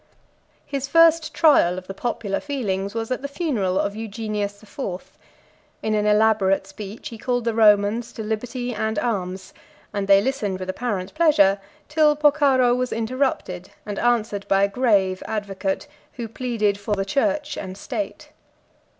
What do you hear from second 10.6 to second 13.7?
apparent pleasure, till Porcaro was interrupted